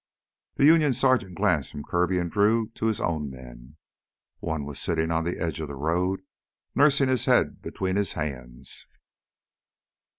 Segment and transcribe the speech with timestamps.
[0.55, 3.77] The Union sergeant glanced from Kirby and Drew to his own men.
[4.39, 6.21] One was sitting on the edge of the road,
[6.73, 8.87] nursing his head between his hands.